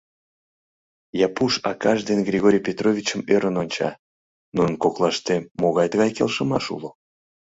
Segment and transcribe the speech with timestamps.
[1.25, 3.89] Япуш акаж ден Григорий Петровичым ӧрын онча:
[4.55, 6.89] «Нунын коклаште могай тыгай келшымаш уло?